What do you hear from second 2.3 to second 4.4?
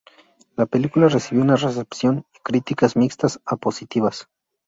y críticas mixtas a positivas.